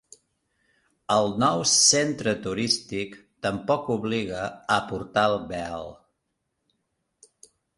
[1.15, 3.13] El nou centre turístic
[3.47, 4.43] tampoc obliga
[4.77, 5.89] a portar el vel